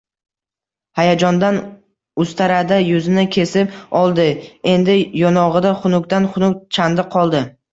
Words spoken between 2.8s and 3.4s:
yuzini